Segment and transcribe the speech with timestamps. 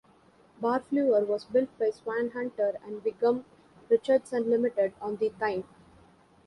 [0.59, 3.45] "Barfleur" was built by Swan Hunter and Wigham
[3.87, 5.63] Richardson Limited on the Tyne.